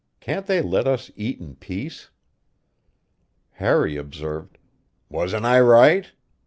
"Can't 0.19 0.47
they 0.47 0.63
let 0.63 0.87
us 0.87 1.11
eat 1.15 1.39
in 1.39 1.57
peace?" 1.57 2.09
Harry 3.51 3.97
observed: 3.97 4.57
"Wasn't 5.11 5.45
I 5.45 5.59
right? 5.59 6.11